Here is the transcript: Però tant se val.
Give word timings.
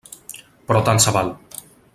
Però 0.71 0.81
tant 0.89 1.03
se 1.05 1.15
val. 1.19 1.31